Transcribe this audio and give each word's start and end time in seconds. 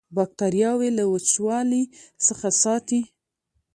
باکتریاوې 0.15 0.89
له 0.97 1.03
وچوالي 1.11 1.83
څخه 2.27 2.47
ساتي. 2.61 3.01